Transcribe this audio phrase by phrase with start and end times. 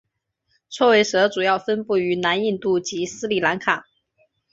[0.71, 3.85] 锉尾蛇主要分布于南印度及斯里兰卡。